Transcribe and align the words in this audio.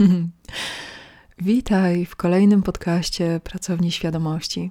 Witaj 1.38 2.06
w 2.06 2.16
kolejnym 2.16 2.62
podcaście 2.62 3.40
Pracowni 3.44 3.92
Świadomości. 3.92 4.70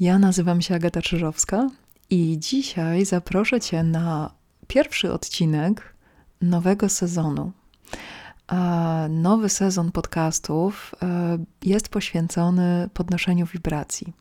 Ja 0.00 0.18
nazywam 0.18 0.62
się 0.62 0.74
Agata 0.74 1.02
Czyżowska 1.02 1.70
i 2.10 2.38
dzisiaj 2.38 3.04
zaproszę 3.04 3.60
Cię 3.60 3.82
na 3.82 4.30
pierwszy 4.66 5.12
odcinek 5.12 5.94
nowego 6.40 6.88
sezonu. 6.88 7.52
Nowy 9.08 9.48
sezon 9.48 9.92
podcastów 9.92 10.94
e, 11.02 11.38
jest 11.64 11.88
poświęcony 11.88 12.88
podnoszeniu 12.94 13.46
wibracji. 13.46 14.12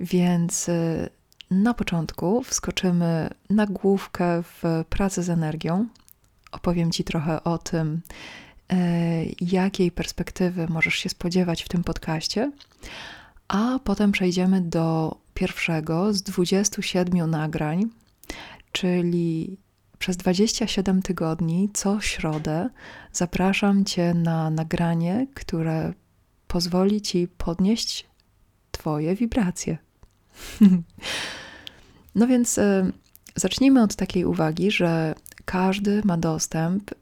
Więc 0.00 0.68
e, 0.68 1.08
na 1.50 1.74
początku 1.74 2.42
wskoczymy 2.42 3.30
na 3.50 3.66
główkę 3.66 4.42
w 4.42 4.84
pracę 4.88 5.22
z 5.22 5.30
energią. 5.30 5.86
Opowiem 6.52 6.92
Ci 6.92 7.04
trochę 7.04 7.44
o 7.44 7.58
tym, 7.58 8.00
jakiej 9.40 9.90
perspektywy 9.90 10.66
możesz 10.68 10.94
się 10.94 11.08
spodziewać 11.08 11.62
w 11.62 11.68
tym 11.68 11.84
podcaście, 11.84 12.52
a 13.48 13.78
potem 13.84 14.12
przejdziemy 14.12 14.60
do 14.60 15.16
pierwszego 15.34 16.14
z 16.14 16.22
27 16.22 17.30
nagrań, 17.30 17.84
czyli 18.72 19.56
przez 19.98 20.16
27 20.16 21.02
tygodni 21.02 21.70
co 21.72 22.00
środę 22.00 22.70
zapraszam 23.12 23.84
Cię 23.84 24.14
na 24.14 24.50
nagranie, 24.50 25.26
które 25.34 25.92
pozwoli 26.48 27.02
Ci 27.02 27.28
podnieść 27.38 28.06
Twoje 28.70 29.14
wibracje. 29.14 29.78
no 32.14 32.26
więc 32.26 32.58
y, 32.58 32.92
zacznijmy 33.36 33.82
od 33.82 33.96
takiej 33.96 34.24
uwagi, 34.24 34.70
że 34.70 35.14
każdy 35.44 36.02
ma 36.04 36.16
dostęp 36.16 36.92
y, 36.92 36.96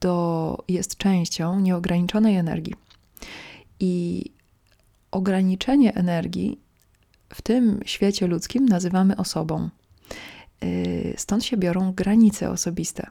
do, 0.00 0.64
jest 0.68 0.96
częścią 0.96 1.60
nieograniczonej 1.60 2.36
energii. 2.36 2.74
I 3.80 4.24
ograniczenie 5.10 5.94
energii 5.94 6.58
w 7.34 7.42
tym 7.42 7.80
świecie 7.84 8.26
ludzkim 8.26 8.66
nazywamy 8.66 9.16
osobą. 9.16 9.68
Y, 10.64 11.14
stąd 11.16 11.44
się 11.44 11.56
biorą 11.56 11.92
granice 11.92 12.50
osobiste. 12.50 13.06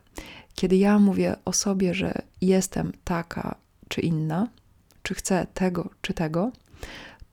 Kiedy 0.55 0.77
ja 0.77 0.99
mówię 0.99 1.35
o 1.45 1.53
sobie, 1.53 1.93
że 1.93 2.21
jestem 2.41 2.91
taka 3.03 3.55
czy 3.87 4.01
inna, 4.01 4.47
czy 5.03 5.13
chcę 5.13 5.47
tego 5.53 5.89
czy 6.01 6.13
tego, 6.13 6.51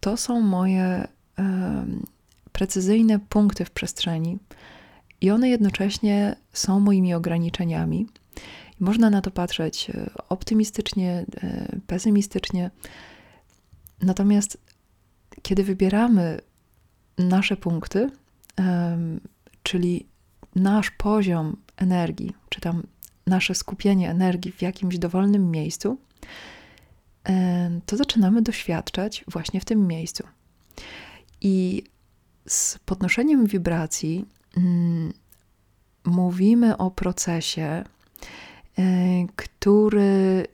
to 0.00 0.16
są 0.16 0.40
moje 0.40 1.08
precyzyjne 2.52 3.18
punkty 3.18 3.64
w 3.64 3.70
przestrzeni 3.70 4.38
i 5.20 5.30
one 5.30 5.48
jednocześnie 5.48 6.36
są 6.52 6.80
moimi 6.80 7.14
ograniczeniami. 7.14 8.06
Można 8.80 9.10
na 9.10 9.20
to 9.20 9.30
patrzeć 9.30 9.90
e, 9.90 10.10
optymistycznie, 10.28 11.24
e, 11.42 11.76
pesymistycznie. 11.86 12.70
Natomiast 14.02 14.58
kiedy 15.42 15.64
wybieramy 15.64 16.40
nasze 17.18 17.56
punkty, 17.56 18.10
czyli 19.62 20.06
nasz 20.54 20.90
poziom 20.90 21.56
energii, 21.76 22.32
czy 22.48 22.60
tam 22.60 22.82
nasze 23.26 23.54
skupienie 23.54 24.10
energii 24.10 24.52
w 24.52 24.62
jakimś 24.62 24.98
dowolnym 24.98 25.50
miejscu, 25.50 25.98
to 27.86 27.96
zaczynamy 27.96 28.42
doświadczać 28.42 29.24
właśnie 29.28 29.60
w 29.60 29.64
tym 29.64 29.86
miejscu. 29.86 30.24
I 31.40 31.82
z 32.46 32.78
podnoszeniem 32.78 33.46
wibracji 33.46 34.24
mm, 34.56 35.12
mówimy 36.04 36.76
o 36.76 36.90
procesie, 36.90 37.84
który 39.36 40.46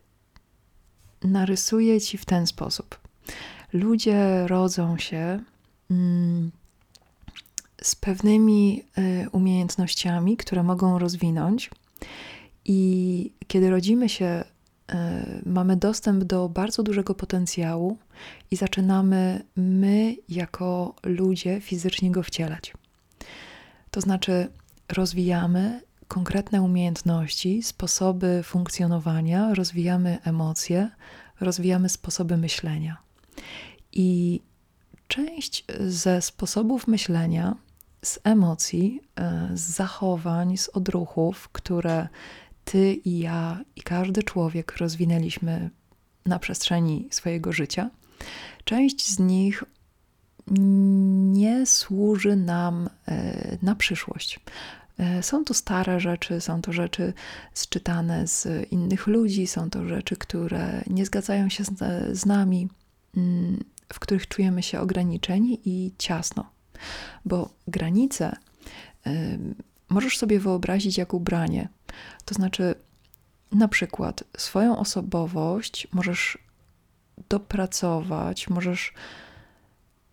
narysuje 1.23 2.01
ci 2.01 2.19
w 2.19 2.25
ten 2.25 2.47
sposób. 2.47 2.99
Ludzie 3.73 4.47
rodzą 4.47 4.99
się 4.99 5.41
mm, 5.91 6.51
z 7.83 7.95
pewnymi 7.95 8.85
y, 8.99 9.31
umiejętnościami, 9.31 10.37
które 10.37 10.63
mogą 10.63 10.99
rozwinąć, 10.99 11.71
i 12.65 13.31
kiedy 13.47 13.71
rodzimy 13.71 14.09
się 14.09 14.45
E, 14.93 15.25
mamy 15.47 15.77
dostęp 15.77 16.25
do 16.25 16.49
bardzo 16.49 16.83
dużego 16.83 17.15
potencjału 17.15 17.99
i 18.51 18.57
zaczynamy 18.57 19.45
my, 19.57 20.17
jako 20.29 20.95
ludzie, 21.03 21.61
fizycznie 21.61 22.11
go 22.11 22.23
wcielać. 22.23 22.73
To 23.91 24.01
znaczy, 24.01 24.49
rozwijamy 24.93 25.81
konkretne 26.09 26.63
umiejętności, 26.63 27.63
sposoby 27.63 28.43
funkcjonowania, 28.45 29.55
rozwijamy 29.55 30.19
emocje, 30.25 30.91
rozwijamy 31.41 31.89
sposoby 31.89 32.37
myślenia. 32.37 32.97
I 33.93 34.41
część 35.09 35.65
ze 35.81 36.23
sposobów 36.23 36.87
myślenia, 36.87 37.57
z 38.05 38.19
emocji, 38.25 39.01
e, 39.17 39.51
z 39.55 39.61
zachowań, 39.61 40.57
z 40.57 40.69
odruchów, 40.69 41.49
które 41.49 42.09
ty 42.65 42.95
i 42.95 43.19
ja 43.19 43.61
i 43.77 43.83
każdy 43.83 44.23
człowiek 44.23 44.77
rozwinęliśmy 44.77 45.71
na 46.27 46.39
przestrzeni 46.39 47.09
swojego 47.11 47.53
życia, 47.53 47.91
część 48.65 49.09
z 49.09 49.19
nich 49.19 49.65
nie 51.33 51.67
służy 51.67 52.37
nam 52.37 52.91
e, 53.09 53.59
na 53.63 53.75
przyszłość. 53.75 54.41
E, 54.99 55.23
są 55.23 55.45
to 55.45 55.55
stare 55.55 56.01
rzeczy, 56.01 56.41
są 56.41 56.63
to 56.63 56.73
rzeczy 56.73 57.13
zczytane 57.55 58.27
z 58.27 58.49
innych 58.73 59.07
ludzi, 59.07 59.47
są 59.47 59.71
to 59.71 59.89
rzeczy, 59.89 60.17
które 60.17 60.83
nie 60.87 61.07
zgadzają 61.07 61.49
się 61.49 61.65
z, 62.13 62.27
nami, 62.27 62.69
mm, 63.17 63.65
w 63.93 63.99
których 63.99 64.29
czujemy 64.29 64.63
się 64.63 64.81
ograniczeni 64.81 65.61
i 65.65 65.93
ciasno. 65.99 66.51
Bo 67.25 67.51
granice 67.69 68.37
możesz 69.89 70.19
sobie 70.19 70.41
wyobrazić 70.41 70.99
jak 70.99 71.15
ubranie. 71.15 71.69
To 72.25 72.35
znaczy, 72.35 72.75
na 73.53 73.69
przykład 73.69 74.25
swoją 74.37 74.79
osobowość 74.79 75.89
możesz 75.93 76.39
dopracować, 77.29 78.49
możesz 78.49 78.93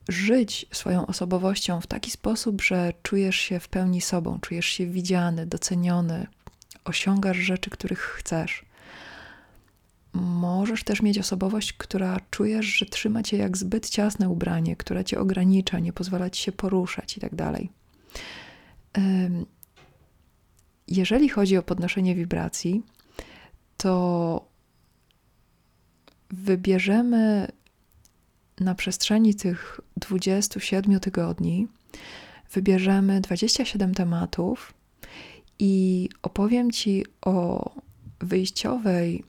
żyć 0.10 0.66
swoją 0.72 1.06
osobowością 1.08 1.82
w 1.82 1.88
taki 1.88 2.12
sposób, 2.12 2.62
że 2.62 2.94
czujesz 3.04 3.36
się 3.36 3.60
w 3.60 3.68
pełni 3.68 4.02
sobą, 4.02 4.40
czujesz 4.40 4.66
się 4.66 4.88
widziany, 4.88 5.46
doceniony, 5.46 6.28
osiągasz 6.86 7.38
rzeczy, 7.38 7.70
których 7.70 8.00
chcesz. 8.00 8.66
Możesz 10.14 10.84
też 10.84 11.02
mieć 11.02 11.20
osobowość, 11.20 11.74
która 11.74 12.18
czujesz, 12.32 12.66
że 12.66 12.86
trzyma 12.86 13.24
cię 13.24 13.38
jak 13.38 13.58
zbyt 13.58 13.90
ciasne 13.90 14.30
ubranie, 14.30 14.76
które 14.76 15.06
cię 15.06 15.20
ogranicza, 15.20 15.80
nie 15.80 15.94
pozwala 15.94 16.30
ci 16.30 16.44
się 16.44 16.52
poruszać 16.52 17.18
i 17.18 17.20
tak 17.20 17.32
jeżeli 20.88 21.30
chodzi 21.30 21.58
o 21.58 21.64
podnoszenie 21.64 22.16
wibracji, 22.16 22.84
to 23.78 24.46
wybierzemy 26.30 27.48
na 28.60 28.76
przestrzeni 28.76 29.36
tych 29.36 29.80
27 30.02 31.00
tygodni, 31.00 31.68
wybierzemy 32.52 33.22
27 33.22 33.94
tematów 33.94 34.74
i 35.60 36.10
opowiem 36.22 36.72
Ci 36.72 37.06
o 37.22 37.66
wyjściowej, 38.20 39.24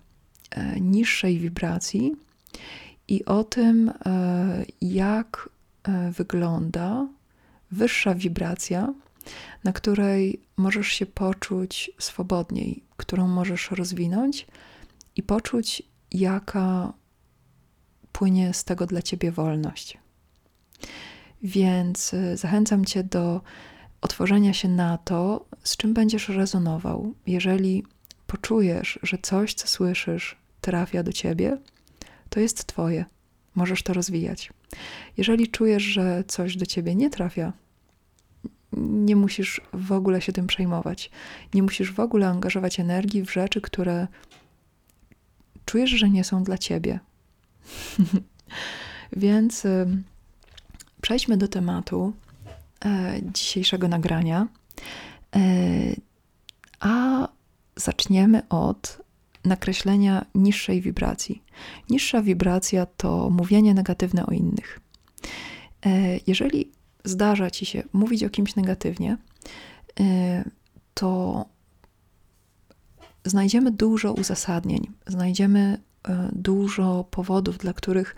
e, 0.51 0.81
niższej 0.81 1.39
wibracji 1.39 2.17
i 3.09 3.25
o 3.25 3.45
tym, 3.45 3.89
e, 3.89 4.65
jak 4.81 5.49
e, 5.83 6.11
wygląda 6.11 7.09
wyższa 7.71 8.15
wibracja, 8.15 8.95
na 9.65 9.73
której 9.73 10.41
możesz 10.57 10.89
się 10.89 11.07
poczuć 11.07 11.91
swobodniej, 11.99 12.83
którą 12.97 13.29
możesz 13.29 13.71
rozwinąć 13.71 14.47
i 15.17 15.23
poczuć, 15.23 15.83
jaka 16.13 16.93
płynie 18.13 18.55
z 18.55 18.65
tego 18.65 18.87
dla 18.87 19.03
ciebie 19.03 19.33
wolność. 19.33 20.02
Więc 21.43 22.15
y, 22.15 22.37
zachęcam 22.37 22.85
cię 22.85 23.05
do 23.05 23.41
otworzenia 24.01 24.53
się 24.53 24.69
na 24.69 24.99
to, 24.99 25.45
z 25.63 25.77
czym 25.77 25.95
będziesz 25.95 26.29
rezonował. 26.29 27.15
Jeżeli 27.27 27.85
poczujesz, 28.27 28.99
że 29.03 29.19
coś, 29.23 29.55
co 29.55 29.67
słyszysz, 29.67 30.37
trafia 30.61 31.03
do 31.03 31.13
ciebie, 31.13 31.59
to 32.29 32.41
jest 32.41 32.67
twoje. 32.67 33.05
Możesz 33.55 33.83
to 33.83 33.93
rozwijać. 33.93 34.53
Jeżeli 35.17 35.49
czujesz, 35.49 35.83
że 35.83 36.25
coś 36.27 36.57
do 36.57 36.67
ciebie 36.67 36.95
nie 36.95 37.11
trafia, 37.11 37.53
nie 38.77 39.17
musisz 39.17 39.61
w 39.73 39.93
ogóle 39.93 40.21
się 40.21 40.33
tym 40.33 40.47
przejmować. 40.47 41.11
Nie 41.55 41.63
musisz 41.63 41.93
w 41.93 42.01
ogóle 42.01 42.29
angażować 42.29 42.81
energii 42.81 43.23
w 43.23 43.33
rzeczy, 43.33 43.61
które 43.61 44.07
czujesz, 45.65 45.91
że 45.91 46.11
nie 46.11 46.25
są 46.25 46.43
dla 46.43 46.59
ciebie. 46.59 47.01
Więc 49.13 49.67
przejdźmy 51.03 51.37
do 51.37 51.49
tematu 51.49 52.13
e, 52.85 53.21
dzisiejszego 53.33 53.89
nagrania. 53.89 54.49
E, 55.37 55.41
a 56.81 57.29
zaczniemy 57.77 58.49
od 58.49 59.03
nakreślenia 59.45 60.27
niższej 60.35 60.81
wibracji. 60.81 61.43
Niższa 61.91 62.23
wibracja 62.23 62.87
to 62.87 63.31
mówienie 63.31 63.75
negatywne 63.75 64.27
o 64.27 64.31
innych. 64.31 64.81
E, 65.87 66.19
jeżeli 66.27 66.71
zdarza 67.05 67.51
ci 67.51 67.67
się 67.67 67.83
mówić 67.93 68.25
o 68.25 68.31
kimś 68.31 68.57
negatywnie, 68.57 69.17
e, 70.01 70.45
to 70.95 71.45
znajdziemy 73.25 73.71
dużo 73.71 74.13
uzasadnień, 74.13 74.91
znajdziemy 75.07 75.79
e, 76.09 76.29
dużo 76.33 77.05
powodów, 77.11 77.59
dla 77.59 77.73
których 77.73 78.17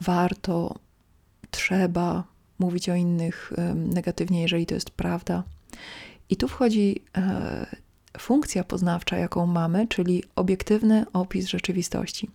warto, 0.00 0.78
trzeba 1.52 2.24
mówić 2.58 2.88
o 2.88 2.94
innych 2.94 3.52
negatywnie, 3.74 4.42
jeżeli 4.42 4.66
to 4.66 4.74
jest 4.74 4.90
prawda. 4.90 5.42
I 6.30 6.36
tu 6.36 6.48
wchodzi 6.48 7.02
funkcja 8.18 8.64
poznawcza, 8.64 9.16
jaką 9.16 9.46
mamy, 9.46 9.88
czyli 9.88 10.24
obiektywny 10.36 11.04
opis 11.12 11.46
rzeczywistości. 11.46 12.30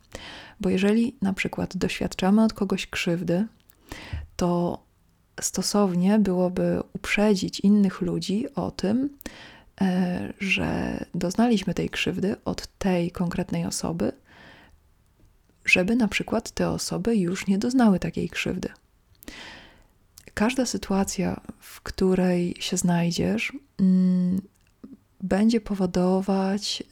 Bo 0.60 0.70
jeżeli 0.70 1.16
na 1.22 1.34
przykład 1.34 1.78
doświadczamy 1.78 2.44
od 2.44 2.54
kogoś 2.54 2.88
krzywdy, 2.88 3.46
to 4.36 4.84
stosownie 5.42 6.20
byłoby 6.20 6.82
uprzedzić 6.94 7.60
innych 7.60 8.02
ludzi 8.02 8.46
o 8.56 8.72
tym, 8.72 9.10
e, 9.82 10.34
że 10.40 11.00
doznaliśmy 11.16 11.74
tej 11.74 11.90
krzywdy 11.90 12.36
od 12.46 12.68
tej 12.68 13.12
konkretnej 13.12 13.66
osoby, 13.66 14.12
żeby 15.66 15.96
na 15.96 16.08
przykład 16.08 16.52
te 16.52 16.70
osoby 16.70 17.16
już 17.16 17.48
nie 17.48 17.58
doznały 17.58 18.00
takiej 18.00 18.30
krzywdy. 18.30 18.70
Każda 20.34 20.66
sytuacja, 20.66 21.42
w 21.60 21.82
której 21.82 22.56
się 22.60 22.78
znajdziesz, 22.78 23.54
mm, 23.80 24.42
będzie 25.22 25.62
powodować, 25.62 26.84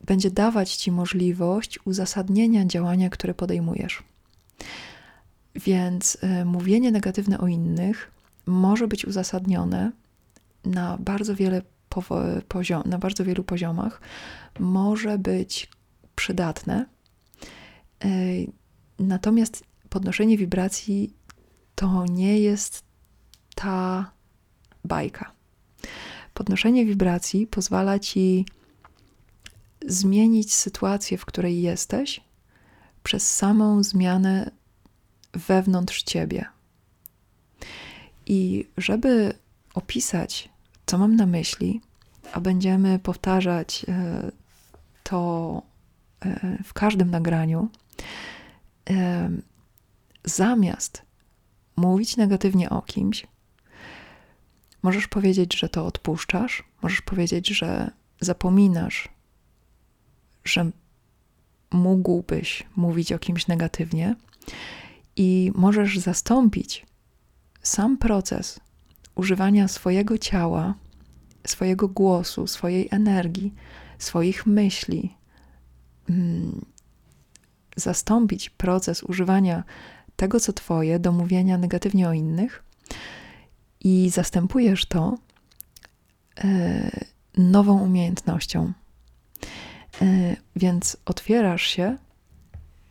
będzie 0.00 0.30
dawać 0.30 0.76
ci 0.76 0.92
możliwość 0.92 1.78
uzasadnienia 1.84 2.66
działania, 2.66 3.10
które 3.10 3.34
podejmujesz. 3.34 4.02
Więc 5.54 6.18
y, 6.40 6.44
mówienie 6.44 6.90
negatywne 6.90 7.38
o 7.38 7.46
innych 7.46 8.10
może 8.46 8.88
być 8.88 9.04
uzasadnione 9.04 9.92
na 10.64 10.98
bardzo 11.00 11.34
wiele 11.34 11.62
poziom, 12.48 12.82
na 12.86 12.98
bardzo 12.98 13.24
wielu 13.24 13.44
poziomach, 13.44 14.00
może 14.60 15.18
być 15.18 15.68
przydatne. 16.16 16.86
Y, 18.04 18.52
natomiast 18.98 19.64
podnoszenie 19.92 20.36
wibracji 20.36 21.12
to 21.74 22.06
nie 22.06 22.38
jest 22.38 22.84
ta 23.54 24.10
bajka. 24.84 25.32
Podnoszenie 26.34 26.86
wibracji 26.86 27.46
pozwala 27.46 27.98
ci 27.98 28.46
zmienić 29.86 30.54
sytuację, 30.54 31.18
w 31.18 31.24
której 31.24 31.62
jesteś, 31.62 32.20
przez 33.02 33.36
samą 33.36 33.82
zmianę 33.82 34.50
wewnątrz 35.32 36.02
ciebie. 36.02 36.44
I 38.26 38.68
żeby 38.76 39.34
opisać, 39.74 40.48
co 40.86 40.98
mam 40.98 41.16
na 41.16 41.26
myśli, 41.26 41.80
a 42.32 42.40
będziemy 42.40 42.98
powtarzać 42.98 43.86
e, 43.88 44.30
to 45.02 45.62
e, 46.24 46.58
w 46.64 46.72
każdym 46.72 47.10
nagraniu, 47.10 47.68
e, 48.90 49.30
zamiast 50.24 51.02
mówić 51.76 52.16
negatywnie 52.16 52.70
o 52.70 52.82
kimś, 52.82 53.26
Możesz 54.82 55.08
powiedzieć, 55.08 55.58
że 55.58 55.68
to 55.68 55.86
odpuszczasz, 55.86 56.64
możesz 56.82 57.00
powiedzieć, 57.00 57.48
że 57.48 57.90
zapominasz, 58.20 59.08
że 60.44 60.70
mógłbyś 61.70 62.62
mówić 62.76 63.12
o 63.12 63.18
kimś 63.18 63.46
negatywnie, 63.46 64.16
i 65.16 65.52
możesz 65.54 65.98
zastąpić 65.98 66.86
sam 67.62 67.96
proces 67.96 68.60
używania 69.14 69.68
swojego 69.68 70.18
ciała, 70.18 70.74
swojego 71.46 71.88
głosu, 71.88 72.46
swojej 72.46 72.88
energii, 72.90 73.54
swoich 73.98 74.46
myśli, 74.46 75.14
mm, 76.10 76.64
zastąpić 77.76 78.50
proces 78.50 79.02
używania 79.02 79.64
tego, 80.22 80.40
co 80.40 80.52
Twoje, 80.52 80.98
do 80.98 81.12
mówienia 81.12 81.58
negatywnie 81.58 82.08
o 82.08 82.12
innych 82.12 82.64
i 83.80 84.10
zastępujesz 84.10 84.86
to 84.86 85.18
e, 86.44 86.90
nową 87.36 87.80
umiejętnością. 87.80 88.72
E, 90.02 90.36
więc 90.56 90.96
otwierasz 91.04 91.62
się 91.62 91.98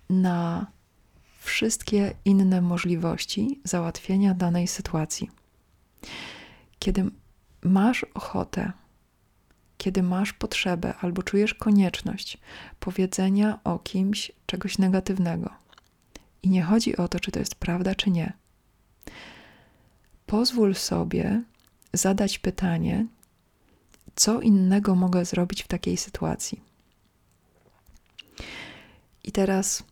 na 0.10 0.68
wszystkie 1.40 2.14
inne 2.26 2.62
możliwości 2.62 3.60
załatwienia 3.64 4.34
danej 4.34 4.68
sytuacji. 4.68 5.30
Kiedy 6.80 7.06
masz 7.62 8.06
ochotę, 8.14 8.72
kiedy 9.78 10.04
masz 10.04 10.34
potrzebę 10.34 10.94
albo 11.02 11.24
czujesz 11.24 11.54
konieczność 11.54 12.38
powiedzenia 12.80 13.60
o 13.64 13.80
kimś 13.80 14.32
czegoś 14.46 14.78
negatywnego, 14.78 15.61
i 16.44 16.50
nie 16.50 16.64
chodzi 16.64 16.98
o 16.98 17.08
to, 17.08 17.20
czy 17.20 17.32
to 17.32 17.40
jest 17.40 17.56
prawda, 17.56 17.96
czy 17.96 18.10
nie, 18.10 18.34
pozwól 20.26 20.76
sobie 20.76 21.44
zadać 21.94 22.40
pytanie, 22.40 23.06
co 24.16 24.42
innego 24.42 24.96
mogę 24.96 25.26
zrobić 25.26 25.64
w 25.64 25.68
takiej 25.68 25.98
sytuacji. 25.98 26.62
I 29.24 29.32
teraz, 29.32 29.84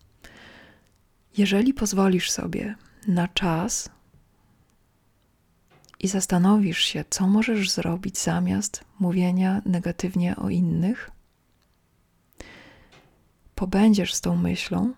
jeżeli 1.38 1.74
pozwolisz 1.74 2.32
sobie 2.32 2.76
na 3.08 3.28
czas 3.28 3.90
i 6.00 6.08
zastanowisz 6.08 6.80
się, 6.80 7.06
co 7.10 7.28
możesz 7.28 7.72
zrobić 7.72 8.18
zamiast 8.18 8.84
mówienia 9.00 9.62
negatywnie 9.66 10.36
o 10.36 10.50
innych, 10.50 11.12
pobędziesz 13.56 14.14
z 14.14 14.22
tą 14.22 14.38
myślą, 14.38 14.94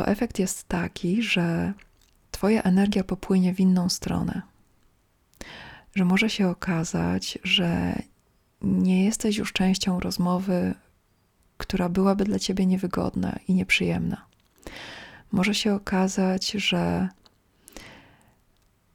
to 0.00 0.06
efekt 0.06 0.38
jest 0.38 0.68
taki, 0.68 1.22
że 1.22 1.72
Twoja 2.30 2.62
energia 2.62 3.04
popłynie 3.04 3.54
w 3.54 3.60
inną 3.60 3.88
stronę. 3.88 4.42
Że 5.94 6.04
może 6.04 6.30
się 6.30 6.48
okazać, 6.48 7.38
że 7.44 7.98
nie 8.62 9.04
jesteś 9.04 9.36
już 9.36 9.52
częścią 9.52 10.00
rozmowy, 10.00 10.74
która 11.58 11.88
byłaby 11.88 12.24
dla 12.24 12.38
Ciebie 12.38 12.66
niewygodna 12.66 13.38
i 13.48 13.54
nieprzyjemna. 13.54 14.26
Może 15.32 15.54
się 15.54 15.74
okazać, 15.74 16.50
że 16.50 17.08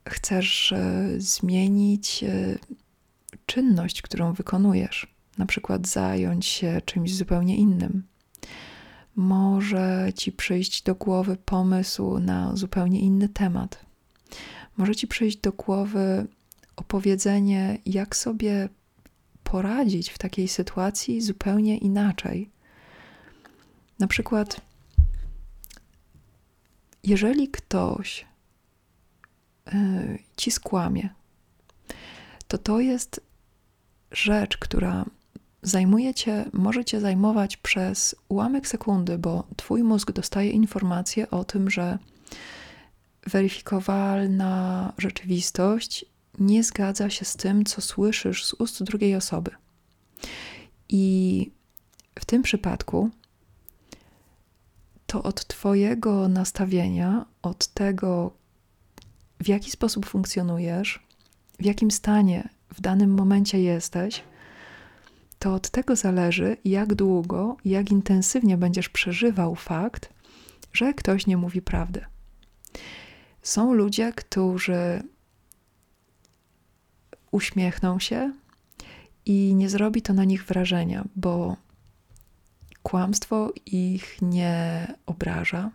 chcesz 0.09 0.71
e, 0.71 1.07
zmienić 1.17 2.23
e, 2.23 2.57
czynność, 3.45 4.01
którą 4.01 4.33
wykonujesz, 4.33 5.15
na 5.37 5.45
przykład 5.45 5.87
zająć 5.87 6.45
się 6.45 6.81
czymś 6.85 7.15
zupełnie 7.15 7.57
innym 7.57 8.03
może 9.15 10.09
ci 10.15 10.31
przyjść 10.31 10.83
do 10.83 10.95
głowy 10.95 11.37
pomysł 11.45 12.19
na 12.19 12.55
zupełnie 12.55 12.99
inny 12.99 13.29
temat. 13.29 13.85
Może 14.77 14.95
ci 14.95 15.07
przyjść 15.07 15.37
do 15.37 15.51
głowy 15.51 16.27
opowiedzenie, 16.75 17.77
jak 17.85 18.15
sobie 18.15 18.69
poradzić 19.43 20.09
w 20.09 20.17
takiej 20.17 20.47
sytuacji 20.47 21.21
zupełnie 21.21 21.77
inaczej. 21.77 22.49
Na 23.99 24.07
przykład, 24.07 24.61
jeżeli 27.03 27.47
ktoś 27.47 28.25
yy, 29.65 30.19
ci 30.37 30.51
skłamie, 30.51 31.09
to 32.47 32.57
to 32.57 32.79
jest 32.79 33.21
rzecz, 34.11 34.57
która 34.57 35.05
zajmuje 35.65 36.13
cię, 36.13 36.45
może 36.53 36.85
cię 36.85 37.01
zajmować 37.01 37.57
przez 37.57 38.15
ułamek 38.29 38.67
sekundy, 38.67 39.17
bo 39.17 39.47
twój 39.55 39.83
mózg 39.83 40.11
dostaje 40.11 40.49
informację 40.49 41.29
o 41.29 41.43
tym, 41.43 41.69
że 41.69 41.97
weryfikowalna 43.27 44.93
rzeczywistość 44.97 46.05
nie 46.39 46.63
zgadza 46.63 47.09
się 47.09 47.25
z 47.25 47.35
tym, 47.35 47.65
co 47.65 47.81
słyszysz 47.81 48.45
z 48.45 48.53
ust 48.53 48.83
drugiej 48.83 49.15
osoby. 49.15 49.51
I 50.89 51.51
w 52.19 52.25
tym 52.25 52.41
przypadku 52.41 53.09
to 55.05 55.23
od 55.23 55.47
Twojego 55.47 56.27
nastawienia, 56.27 57.25
od 57.41 57.67
tego, 57.67 58.31
w 59.39 59.47
jaki 59.47 59.71
sposób 59.71 60.05
funkcjonujesz, 60.05 61.03
w 61.59 61.65
jakim 61.65 61.91
stanie 61.91 62.49
w 62.69 62.81
danym 62.81 63.13
momencie 63.13 63.61
jesteś, 63.61 64.23
to 65.45 65.53
od 65.53 65.69
tego 65.69 65.95
zależy, 65.95 66.57
jak 66.65 66.95
długo, 66.95 67.57
jak 67.65 67.91
intensywnie 67.91 68.57
będziesz 68.57 68.89
przeżywał 68.89 69.55
fakt, 69.55 70.09
że 70.73 70.93
ktoś 70.93 71.27
nie 71.27 71.37
mówi 71.37 71.61
prawdy. 71.61 72.05
Są 73.41 73.73
ludzie, 73.73 74.13
którzy 74.13 75.03
uśmiechną 77.31 77.99
się 77.99 78.33
i 79.25 79.55
nie 79.55 79.69
zrobi 79.69 80.01
to 80.01 80.13
na 80.13 80.23
nich 80.23 80.45
wrażenia, 80.45 81.03
bo 81.15 81.57
kłamstwo 82.83 83.51
ich 83.65 84.17
nie 84.21 84.87
obraża, 85.05 85.71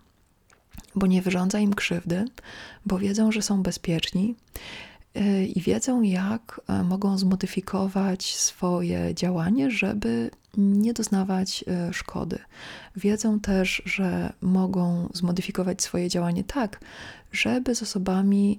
bo 0.95 1.07
nie 1.07 1.23
wyrządza 1.23 1.59
im 1.59 1.75
krzywdy, 1.75 2.25
bo 2.87 2.99
wiedzą, 2.99 3.33
że 3.33 3.43
są 3.43 3.63
bezpieczni 3.63 4.35
i 5.55 5.61
wiedzą, 5.61 6.03
jak 6.03 6.61
e, 6.69 6.83
mogą 6.83 7.19
zmodyfikować 7.19 8.37
swoje 8.37 9.15
działanie, 9.15 9.71
żeby 9.71 10.31
nie 10.57 10.93
doznawać 10.93 11.65
e, 11.69 11.93
szkody. 11.93 12.39
Wiedzą 12.97 13.41
też, 13.41 13.83
że 13.85 14.33
mogą 14.41 15.09
zmodyfikować 15.15 15.83
swoje 15.83 16.09
działanie 16.09 16.45
tak, 16.45 16.81
żeby 17.33 17.75
z 17.75 17.83
osobami, 17.83 18.59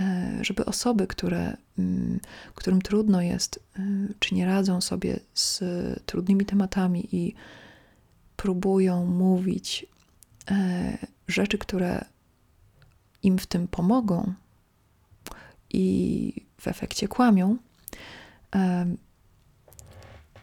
e, 0.00 0.38
żeby 0.40 0.64
osoby, 0.64 1.06
które, 1.06 1.56
mm, 1.78 2.20
którym 2.54 2.82
trudno 2.82 3.22
jest, 3.22 3.60
czy 4.18 4.34
nie 4.34 4.46
radzą 4.46 4.80
sobie 4.80 5.20
z 5.34 5.64
trudnymi 6.06 6.44
tematami 6.44 7.16
i 7.16 7.34
próbują 8.36 9.06
mówić 9.06 9.86
rzeczy, 11.28 11.58
które 11.58 12.04
im 13.22 13.38
w 13.38 13.46
tym 13.46 13.68
pomogą 13.68 14.34
i 15.70 16.46
w 16.60 16.68
efekcie 16.68 17.08
kłamią, 17.08 17.56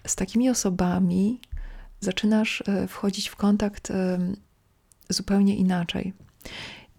z 0.07 0.15
takimi 0.15 0.49
osobami 0.49 1.39
zaczynasz 1.99 2.63
e, 2.67 2.87
wchodzić 2.87 3.29
w 3.29 3.35
kontakt 3.35 3.91
zupełnie 5.09 5.55
inaczej. 5.55 6.13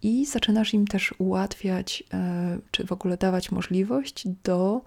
I 0.02 0.26
zaczynasz 0.26 0.75
im 0.75 0.87
też 0.87 1.14
ułatwiać, 1.18 2.04
e, 2.14 2.59
czy 2.71 2.87
w 2.87 2.92
ogóle 2.92 3.16
dawać 3.16 3.50
możliwość 3.50 4.28
do 4.45 4.83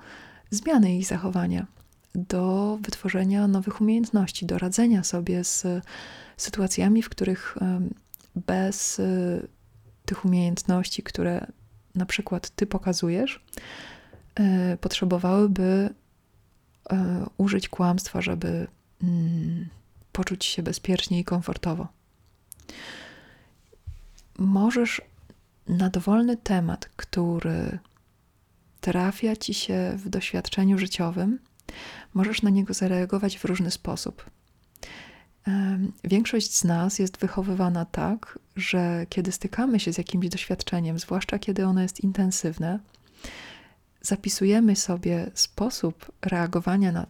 zmiany 0.49 0.97
ich 0.97 1.05
zachowania, 1.05 1.67
do 2.15 2.77
wytworzenia 2.81 3.47
nowych 3.47 3.81
umiejętności, 3.81 4.45
do 4.45 4.57
radzenia 4.57 5.03
sobie 5.03 5.43
z 5.43 5.65
sytuacjami, 6.37 7.01
w 7.03 7.09
których 7.09 7.57
bez 8.35 8.99
y, 8.99 9.47
tych 10.05 10.25
umiejętności, 10.25 11.03
które 11.03 11.47
na 11.95 12.05
przykład 12.05 12.49
ty 12.49 12.67
pokazujesz, 12.67 13.43
y, 14.39 14.77
potrzebowałyby 14.77 15.89
y, 16.91 16.95
użyć 17.37 17.69
kłamstwa, 17.69 18.21
żeby 18.21 18.67
mm, 19.03 19.67
poczuć 20.11 20.45
się 20.45 20.63
bezpiecznie 20.63 21.19
i 21.19 21.23
komfortowo. 21.23 21.87
Możesz 24.37 25.01
na 25.67 25.89
dowolny 25.89 26.37
temat, 26.37 26.89
który 26.95 27.79
trafia 28.81 29.35
ci 29.35 29.53
się 29.53 29.93
w 29.97 30.09
doświadczeniu 30.09 30.77
życiowym, 30.77 31.39
możesz 32.13 32.41
na 32.41 32.49
niego 32.49 32.73
zareagować 32.73 33.37
w 33.37 33.45
różny 33.45 33.71
sposób. 33.71 34.25
Większość 36.03 36.55
z 36.55 36.63
nas 36.63 36.99
jest 36.99 37.17
wychowywana 37.17 37.85
tak, 37.85 38.39
że 38.55 39.05
kiedy 39.09 39.31
stykamy 39.31 39.79
się 39.79 39.93
z 39.93 39.97
jakimś 39.97 40.29
doświadczeniem, 40.29 40.99
zwłaszcza 40.99 41.39
kiedy 41.39 41.65
ono 41.65 41.81
jest 41.81 41.99
intensywne, 41.99 42.79
zapisujemy 44.01 44.75
sobie 44.75 45.31
sposób 45.33 46.11
reagowania 46.21 46.91
na 46.91 47.05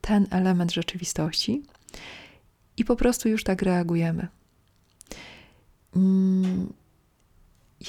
ten 0.00 0.26
element 0.30 0.72
rzeczywistości 0.72 1.62
i 2.76 2.84
po 2.84 2.96
prostu 2.96 3.28
już 3.28 3.44
tak 3.44 3.62
reagujemy. 3.62 4.28
Mm, 5.96 6.72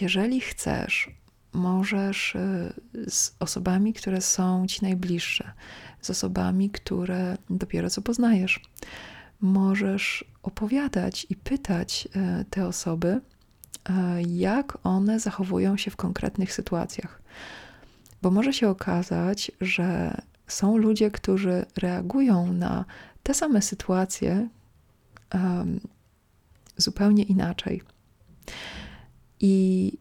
jeżeli 0.01 0.41
chcesz, 0.41 1.09
możesz 1.53 2.36
y, 2.36 3.09
z 3.09 3.36
osobami, 3.39 3.93
które 3.93 4.21
są 4.21 4.67
ci 4.67 4.79
najbliższe, 4.81 5.53
z 6.01 6.09
osobami, 6.09 6.69
które 6.69 7.38
dopiero 7.50 7.89
co 7.89 8.01
poznajesz, 8.01 8.62
możesz 9.41 10.25
opowiadać 10.44 11.27
i 11.29 11.36
pytać 11.36 12.08
e, 12.15 12.46
te 12.50 12.67
osoby, 12.67 13.22
e, 13.89 14.22
jak 14.22 14.77
one 14.84 15.20
zachowują 15.20 15.77
się 15.77 15.91
w 15.91 15.96
konkretnych 15.96 16.53
sytuacjach. 16.53 17.22
Bo 18.22 18.32
może 18.32 18.53
się 18.53 18.70
okazać, 18.70 19.51
że 19.62 20.22
są 20.48 20.77
ludzie, 20.77 21.12
którzy 21.12 21.65
reagują 21.77 22.53
na 22.53 22.86
te 23.24 23.34
same 23.34 23.62
sytuacje 23.62 24.50
um, 25.34 25.79
zupełnie 26.77 27.24
inaczej. 27.24 27.82
I 29.39 29.94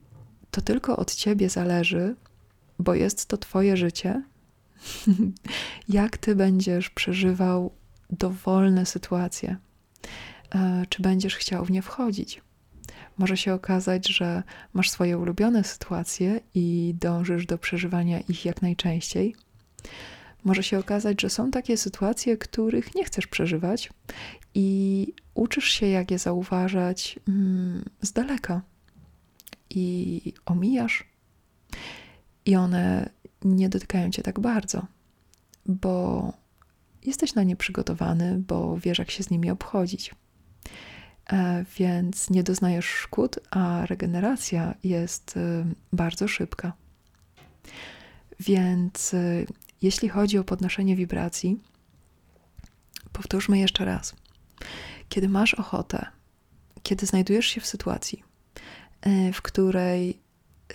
to 0.50 0.60
tylko 0.60 0.96
od 0.96 1.14
ciebie 1.14 1.48
zależy, 1.48 2.16
bo 2.78 2.94
jest 2.94 3.26
to 3.26 3.36
Twoje 3.36 3.76
życie, 3.76 4.22
jak 5.88 6.18
Ty 6.18 6.36
będziesz 6.36 6.90
przeżywał 6.90 7.72
dowolne 8.10 8.86
sytuacje. 8.86 9.56
E, 10.54 10.84
czy 10.88 11.02
będziesz 11.02 11.36
chciał 11.36 11.64
w 11.64 11.70
nie 11.70 11.82
wchodzić? 11.82 12.42
Może 13.18 13.36
się 13.36 13.54
okazać, 13.54 14.08
że 14.08 14.42
masz 14.72 14.90
swoje 14.90 15.18
ulubione 15.18 15.64
sytuacje 15.64 16.40
i 16.54 16.94
dążysz 17.00 17.46
do 17.46 17.58
przeżywania 17.58 18.20
ich 18.20 18.44
jak 18.44 18.62
najczęściej. 18.62 19.34
Może 20.44 20.62
się 20.62 20.78
okazać, 20.78 21.22
że 21.22 21.30
są 21.30 21.50
takie 21.50 21.76
sytuacje, 21.76 22.36
których 22.36 22.94
nie 22.94 23.04
chcesz 23.04 23.26
przeżywać 23.26 23.90
i 24.54 25.12
uczysz 25.34 25.68
się, 25.68 25.86
jak 25.86 26.10
je 26.10 26.18
zauważać 26.18 27.18
mm, 27.28 27.84
z 28.02 28.12
daleka 28.12 28.62
i 29.70 30.32
omijasz, 30.46 31.04
i 32.46 32.56
one 32.56 33.10
nie 33.44 33.68
dotykają 33.68 34.10
cię 34.10 34.22
tak 34.22 34.40
bardzo, 34.40 34.86
bo 35.66 36.32
jesteś 37.06 37.34
na 37.34 37.42
nie 37.42 37.56
przygotowany, 37.56 38.38
bo 38.38 38.78
wiesz, 38.78 38.98
jak 38.98 39.10
się 39.10 39.22
z 39.22 39.30
nimi 39.30 39.50
obchodzić. 39.50 40.14
E, 41.32 41.64
więc 41.78 42.30
nie 42.30 42.42
doznajesz 42.42 42.86
szkód, 42.86 43.38
a 43.50 43.86
regeneracja 43.86 44.74
jest 44.84 45.36
e, 45.36 45.66
bardzo 45.92 46.28
szybka. 46.28 46.72
Więc 48.40 49.14
e, 49.14 49.44
jeśli 49.82 50.08
chodzi 50.08 50.38
o 50.38 50.44
podnoszenie 50.44 50.96
wibracji, 50.96 51.60
powtórzmy 53.12 53.58
jeszcze 53.58 53.84
raz. 53.84 54.14
Kiedy 55.08 55.28
masz 55.28 55.54
ochotę, 55.54 56.06
kiedy 56.82 57.06
znajdujesz 57.06 57.46
się 57.46 57.60
w 57.60 57.66
sytuacji, 57.66 58.22
w 59.32 59.42
której 59.42 60.20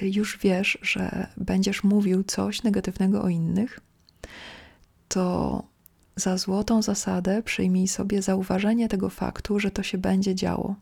już 0.01 0.37
wiesz, 0.37 0.77
że 0.81 1.27
będziesz 1.37 1.83
mówił 1.83 2.23
coś 2.23 2.63
negatywnego 2.63 3.21
o 3.21 3.29
innych, 3.29 3.79
to 5.07 5.63
za 6.15 6.37
złotą 6.37 6.81
zasadę 6.81 7.43
przyjmij 7.43 7.87
sobie 7.87 8.21
zauważenie 8.21 8.89
tego 8.89 9.09
faktu, 9.09 9.59
że 9.59 9.71
to 9.71 9.83
się 9.83 9.97
będzie 9.97 10.35
działo, 10.35 10.75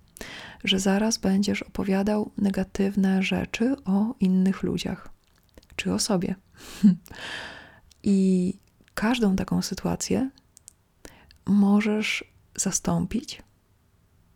że 0.64 0.80
zaraz 0.80 1.18
będziesz 1.18 1.62
opowiadał 1.62 2.32
negatywne 2.38 3.24
rzeczy 3.24 3.76
o 3.86 4.16
innych 4.20 4.64
ludziach 4.64 5.10
czy 5.76 5.94
o 5.94 6.00
sobie. 6.00 6.36
I 8.04 8.54
każdą 8.94 9.36
taką 9.36 9.62
sytuację 9.62 10.30
możesz 11.46 12.24
zastąpić, 12.56 13.42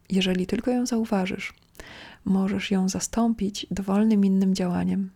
jeżeli 0.09 0.47
tylko 0.47 0.71
ją 0.71 0.85
zauważysz, 0.85 1.53
możesz 2.25 2.71
ją 2.71 2.89
zastąpić 2.89 3.67
dowolnym 3.71 4.25
innym 4.25 4.55
działaniem. 4.55 5.09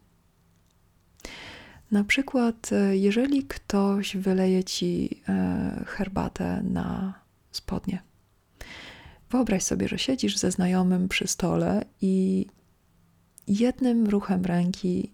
Na 1.92 2.04
przykład, 2.04 2.70
e, 2.74 2.98
jeżeli 2.98 3.44
ktoś 3.44 4.18
wyleje 4.18 4.64
ci 4.64 5.22
e, 5.30 5.84
herbatę 5.88 6.64
na 6.64 7.14
spodnie. 7.52 8.02
Wyobraź 9.30 9.64
sobie, 9.64 9.88
że 9.88 10.00
siedzisz 10.00 10.38
ze 10.38 10.52
znajomym 10.52 11.08
przy 11.08 11.28
stole 11.28 11.86
i 12.02 12.46
jednym 13.48 14.08
ruchem 14.08 14.46
ręki 14.46 15.12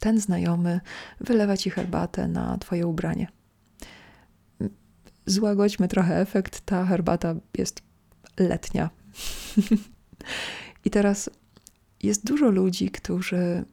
ten 0.00 0.20
znajomy 0.20 0.80
wylewa 1.20 1.56
ci 1.56 1.70
herbatę 1.70 2.28
na 2.28 2.58
twoje 2.58 2.86
ubranie. 2.86 3.28
Złagodźmy 5.26 5.88
trochę 5.88 6.20
efekt, 6.20 6.60
ta 6.60 6.84
herbata 6.84 7.34
jest 7.58 7.82
letnia. 8.38 8.90
I 10.84 10.90
teraz 10.90 11.30
jest 12.02 12.26
dużo 12.26 12.50
ludzi, 12.50 12.90
którzy 12.90 13.64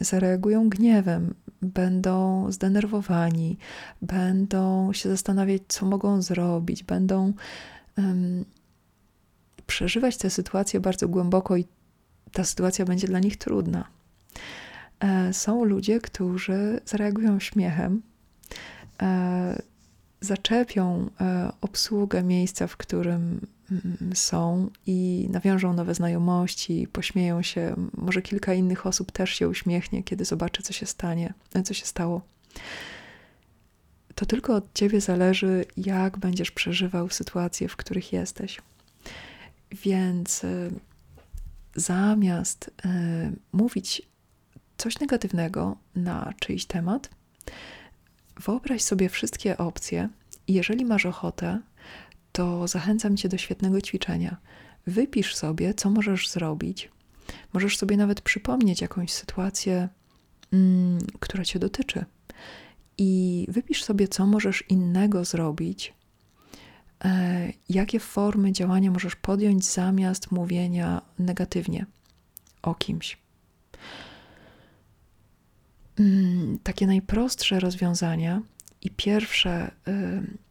zareagują 0.00 0.68
gniewem, 0.68 1.34
będą 1.62 2.46
zdenerwowani, 2.52 3.58
będą 4.02 4.92
się 4.92 5.08
zastanawiać, 5.08 5.62
co 5.68 5.86
mogą 5.86 6.22
zrobić, 6.22 6.82
będą 6.82 7.32
um, 7.98 8.44
przeżywać 9.66 10.16
tę 10.16 10.30
sytuację 10.30 10.80
bardzo 10.80 11.08
głęboko 11.08 11.56
i 11.56 11.64
ta 12.32 12.44
sytuacja 12.44 12.84
będzie 12.84 13.06
dla 13.06 13.18
nich 13.18 13.36
trudna. 13.36 13.88
E, 15.00 15.32
są 15.32 15.64
ludzie, 15.64 16.00
którzy 16.00 16.80
zareagują 16.84 17.40
śmiechem, 17.40 18.02
e, 19.02 19.62
zaczepią 20.20 21.10
e, 21.20 21.52
obsługę 21.60 22.22
miejsca, 22.22 22.66
w 22.66 22.76
którym 22.76 23.14
mm, 23.14 23.46
są 24.14 24.70
i 24.86 25.28
nawiążą 25.30 25.72
nowe 25.72 25.94
znajomości, 25.94 26.88
pośmieją 26.92 27.42
się. 27.42 27.74
Może 27.94 28.22
kilka 28.22 28.54
innych 28.54 28.86
osób 28.86 29.12
też 29.12 29.30
się 29.30 29.48
uśmiechnie, 29.48 30.02
kiedy 30.02 30.24
zobaczy, 30.24 30.62
co 30.62 30.72
się 30.72 30.86
stanie, 30.86 31.34
co 31.64 31.74
się 31.74 31.86
stało. 31.86 32.22
to 34.14 34.26
tylko 34.26 34.54
od 34.54 34.74
ciebie 34.74 35.00
zależy, 35.00 35.64
jak 35.76 36.18
będziesz 36.18 36.50
przeżywał 36.50 37.10
sytuacje, 37.10 37.68
w 37.68 37.76
których 37.76 38.12
jesteś. 38.12 38.60
Więc 39.84 40.44
y, 40.44 40.70
zamiast 41.74 42.68
y, 42.68 43.32
mówić 43.52 44.02
coś 44.76 45.00
negatywnego 45.00 45.76
na 45.94 46.32
czyjś 46.40 46.64
temat, 46.66 47.10
wyobraź 48.40 48.82
sobie 48.82 49.08
wszystkie 49.08 49.58
opcje 49.58 50.08
i 50.46 50.54
jeżeli 50.54 50.84
masz 50.84 51.06
ochotę, 51.06 51.60
to 52.36 52.68
zachęcam 52.68 53.16
cię 53.16 53.28
do 53.28 53.38
świetnego 53.38 53.80
ćwiczenia. 53.80 54.36
Wypisz 54.86 55.34
sobie, 55.34 55.74
co 55.74 55.90
możesz 55.90 56.28
zrobić. 56.28 56.90
Możesz 57.52 57.76
sobie 57.76 57.96
nawet 57.96 58.20
przypomnieć 58.20 58.80
jakąś 58.80 59.12
sytuację, 59.12 59.88
mm, 60.52 60.98
która 61.20 61.44
cię 61.44 61.58
dotyczy. 61.58 62.04
I 62.98 63.46
wypisz 63.48 63.84
sobie, 63.84 64.08
co 64.08 64.26
możesz 64.26 64.64
innego 64.68 65.24
zrobić, 65.24 65.94
e, 67.04 67.52
jakie 67.68 68.00
formy 68.00 68.52
działania 68.52 68.90
możesz 68.90 69.16
podjąć 69.16 69.64
zamiast 69.64 70.30
mówienia 70.30 71.02
negatywnie 71.18 71.86
o 72.62 72.74
kimś. 72.74 73.18
Mm, 75.98 76.58
takie 76.62 76.86
najprostsze 76.86 77.60
rozwiązania 77.60 78.42
i 78.82 78.90
pierwsze, 78.90 79.70
y, 79.88 80.45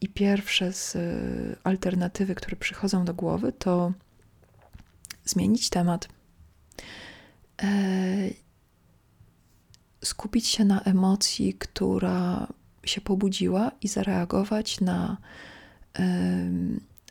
i 0.00 0.08
pierwsze 0.08 0.72
z 0.72 0.96
y, 0.96 1.56
alternatywy, 1.64 2.34
które 2.34 2.56
przychodzą 2.56 3.04
do 3.04 3.14
głowy, 3.14 3.52
to 3.52 3.92
zmienić 5.24 5.70
temat, 5.70 6.08
e, 7.62 7.66
skupić 10.04 10.46
się 10.46 10.64
na 10.64 10.80
emocji, 10.80 11.54
która 11.54 12.46
się 12.84 13.00
pobudziła 13.00 13.70
i 13.82 13.88
zareagować 13.88 14.80
na 14.80 15.16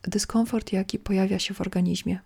dyskomfort, 0.04 0.74
jaki 0.74 1.00
pojawia 1.00 1.40
się 1.40 1.54
w 1.54 1.62
organizmie. 1.62 2.20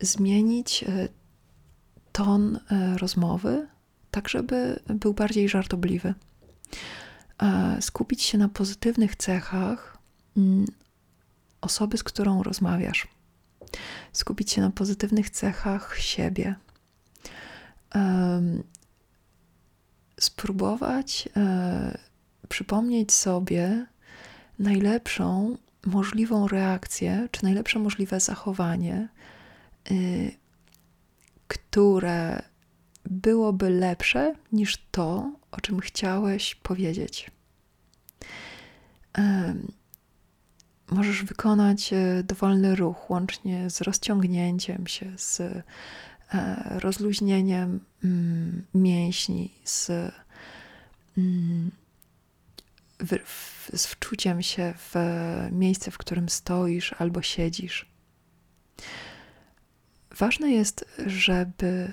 Zmienić 0.00 0.84
e, 0.84 1.08
ton 2.12 2.56
e, 2.56 2.98
rozmowy, 2.98 3.66
tak 4.10 4.28
żeby 4.28 4.80
był 4.88 5.14
bardziej 5.14 5.48
żartobliwy. 5.48 6.14
Skupić 7.80 8.22
się 8.22 8.38
na 8.38 8.48
pozytywnych 8.48 9.16
cechach 9.16 9.98
mm, 10.36 10.66
osoby, 11.60 11.98
z 11.98 12.02
którą 12.02 12.42
rozmawiasz. 12.42 13.08
Skupić 14.12 14.50
się 14.50 14.60
na 14.60 14.70
pozytywnych 14.70 15.30
cechach 15.30 15.98
siebie. 15.98 16.54
Spróbować 20.20 21.28
e, 21.36 21.98
przypomnieć 22.48 23.12
sobie 23.12 23.86
najlepszą 24.58 25.56
możliwą 25.86 26.48
reakcję, 26.48 27.28
czy 27.30 27.44
najlepsze 27.44 27.78
możliwe 27.78 28.20
zachowanie, 28.20 29.08
y, 29.90 30.32
które 31.48 32.42
byłoby 33.04 33.70
lepsze 33.70 34.34
niż 34.52 34.86
to, 34.90 35.32
o 35.50 35.60
czym 35.60 35.80
chciałeś 35.80 36.54
powiedzieć. 36.54 37.30
Możesz 40.90 41.24
wykonać 41.24 41.92
e, 41.92 42.22
dowolny 42.24 42.76
ruch, 42.76 43.10
łącznie 43.10 43.70
z 43.70 43.80
rozciągnięciem 43.80 44.86
się, 44.86 45.12
z 45.16 45.40
e, 45.40 45.62
rozluźnieniem 46.78 47.80
mm, 48.04 48.66
mięśni, 48.74 49.54
z, 49.64 49.90
mm, 51.18 51.70
z 53.72 53.86
wczuciem 53.86 54.42
się 54.42 54.74
w 54.76 54.94
miejsce, 55.52 55.90
w 55.90 55.98
którym 55.98 56.28
stoisz 56.28 56.94
albo 56.98 57.22
siedzisz. 57.22 57.86
Ważne 60.18 60.50
jest, 60.50 60.84
żeby 61.06 61.92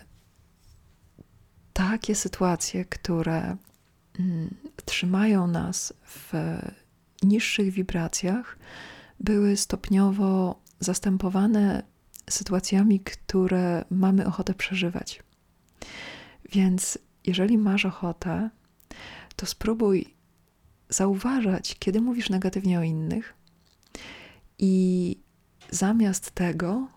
takie 1.78 2.16
sytuacje, 2.16 2.86
które 2.86 3.58
mm, 4.20 4.56
trzymają 4.86 5.48
nas 5.48 5.94
w 6.06 6.34
niższych 7.24 7.74
wibracjach, 7.74 8.58
były 9.20 9.58
stopniowo 9.58 10.62
zastępowane 10.80 11.84
sytuacjami, 12.30 13.00
które 13.00 13.86
mamy 13.90 14.26
ochotę 14.26 14.54
przeżywać. 14.54 15.24
Więc 16.52 16.98
jeżeli 17.26 17.58
masz 17.58 17.86
ochotę, 17.86 18.50
to 19.36 19.46
spróbuj 19.46 20.14
zauważać, 20.90 21.76
kiedy 21.80 22.02
mówisz 22.02 22.30
negatywnie 22.30 22.80
o 22.80 22.84
innych 22.84 23.34
i 24.60 25.16
zamiast 25.72 26.32
tego 26.32 26.88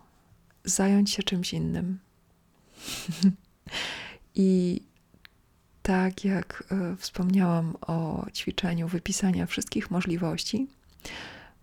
zająć 0.65 1.11
się 1.11 1.23
czymś 1.23 1.53
innym. 1.53 1.99
I 4.35 4.81
tak 5.83 6.25
jak 6.25 6.65
e, 6.71 6.97
wspomniałam 6.97 7.77
o 7.81 8.27
ćwiczeniu 8.35 8.89
wypisania 8.89 9.47
wszystkich 9.47 9.91
możliwości, 9.91 10.67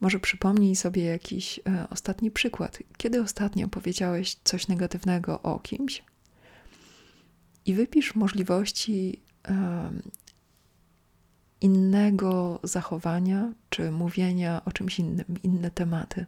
może 0.02 0.20
przypomnij 0.20 0.76
sobie 0.76 1.04
jakiś 1.04 1.60
e, 1.60 1.88
ostatni 1.90 2.32
przykład. 2.32 2.80
Kiedy 2.98 3.22
ostatnio 3.22 3.68
powiedziałeś 3.68 4.38
coś 4.44 4.68
negatywnego 4.68 5.42
o 5.42 5.60
kimś 5.60 6.04
i 7.66 7.74
wypisz 7.74 8.16
możliwości 8.16 9.22
innego 11.62 12.60
zachowania 12.64 13.54
czy 13.70 13.92
mówienia 13.92 14.62
o 14.66 14.72
czymś 14.72 15.00
innym, 15.00 15.26
inne 15.44 15.72
tematy. 15.72 16.26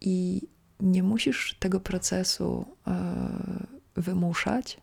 I 0.00 0.42
nie 0.80 1.02
musisz 1.02 1.56
tego 1.58 1.80
procesu 1.80 2.64
e, 2.86 3.66
wymuszać. 3.94 4.80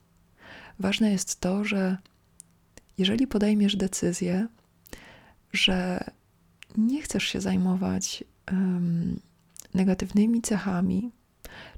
Ważne 0.80 1.12
jest 1.12 1.40
to, 1.40 1.64
że 1.64 1.98
jeżeli 2.98 3.28
podejmiesz 3.28 3.76
decyzję, 3.76 4.48
że 5.54 6.04
nie 6.78 7.02
chcesz 7.02 7.24
się 7.24 7.42
zajmować 7.42 8.24
um, 8.52 9.20
negatywnymi 9.74 10.42
cechami 10.42 11.12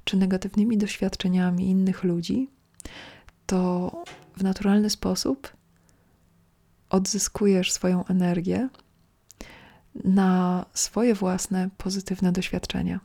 czy 0.04 0.16
negatywnymi 0.16 0.78
doświadczeniami 0.78 1.70
innych 1.70 2.04
ludzi, 2.04 2.48
to 3.46 3.90
w 4.36 4.42
naturalny 4.42 4.90
sposób 4.90 5.52
odzyskujesz 6.90 7.72
swoją 7.72 8.06
energię 8.06 8.68
na 10.04 10.64
swoje 10.74 11.14
własne 11.14 11.70
pozytywne 11.78 12.32
doświadczenia. 12.32 13.00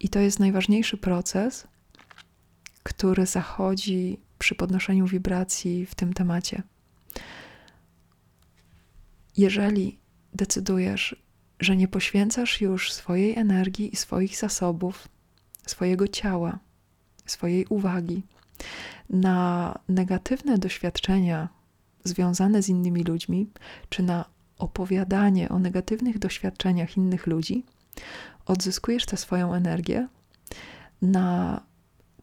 I 0.00 0.08
to 0.08 0.18
jest 0.18 0.40
najważniejszy 0.40 0.96
proces, 0.96 1.66
który 2.86 3.26
zachodzi 3.26 4.20
przy 4.38 4.54
podnoszeniu 4.54 5.06
wibracji 5.06 5.86
w 5.86 5.94
tym 5.94 6.12
temacie. 6.12 6.62
Jeżeli 9.36 9.98
decydujesz, 10.34 11.22
że 11.60 11.76
nie 11.76 11.88
poświęcasz 11.88 12.60
już 12.60 12.92
swojej 12.92 13.38
energii 13.38 13.92
i 13.92 13.96
swoich 13.96 14.36
zasobów, 14.36 15.08
swojego 15.66 16.08
ciała, 16.08 16.58
swojej 17.26 17.66
uwagi 17.66 18.22
na 19.10 19.78
negatywne 19.88 20.58
doświadczenia 20.58 21.48
związane 22.04 22.62
z 22.62 22.68
innymi 22.68 23.04
ludźmi, 23.04 23.50
czy 23.88 24.02
na 24.02 24.24
opowiadanie 24.58 25.48
o 25.48 25.58
negatywnych 25.58 26.18
doświadczeniach 26.18 26.96
innych 26.96 27.26
ludzi, 27.26 27.64
odzyskujesz 28.46 29.06
tę 29.06 29.16
swoją 29.16 29.54
energię 29.54 30.08
na 31.02 31.60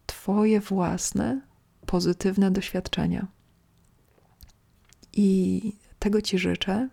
Twoje 0.05 0.59
własne 0.59 1.41
pozytywne 1.85 2.51
doświadczenia. 2.51 3.27
I 5.13 5.61
tego 5.99 6.21
Ci 6.21 6.37
życzę. 6.37 6.89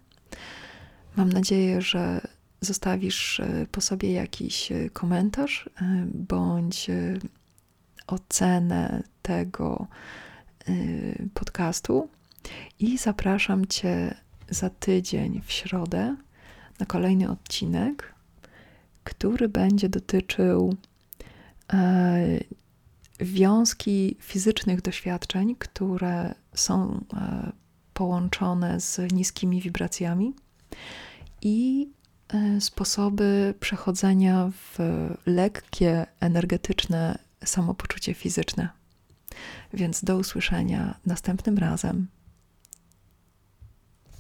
Mam 1.17 1.29
nadzieję, 1.29 1.83
że 1.83 2.21
zostawisz 2.61 3.41
e, 3.41 3.67
po 3.73 3.81
sobie 3.81 4.13
jakiś 4.13 4.73
e, 4.73 4.91
komentarz 4.91 5.71
e, 5.83 6.07
bądź 6.15 6.91
ocenę 8.07 9.03
tego 9.23 9.87
podcastu. 11.35 12.09
I 12.79 12.99
zapraszam 12.99 13.67
Cię 13.67 14.15
za 14.49 14.71
tydzień 14.71 15.43
w 15.45 15.53
środę 15.53 16.17
na 16.79 16.87
kolejny 16.87 17.31
odcinek, 17.31 18.15
który 19.05 19.49
będzie 19.49 19.89
dotyczył 19.89 20.77
wiązki 23.21 24.17
fizycznych 24.21 24.83
doświadczeń, 24.83 25.57
które 25.59 26.35
są 26.55 27.05
e, 27.15 27.53
połączone 27.95 28.81
z 28.81 29.13
niskimi 29.13 29.61
wibracjami 29.61 30.35
i 31.43 31.91
e, 32.29 32.61
sposoby 32.61 33.55
przechodzenia 33.61 34.51
w 34.53 34.79
lekkie, 35.27 36.07
energetyczne 36.21 37.19
samopoczucie 37.45 38.15
fizyczne. 38.15 38.69
Więc 39.73 40.05
do 40.05 40.17
usłyszenia 40.17 40.99
następnym 41.07 41.59
razem. 41.59 42.07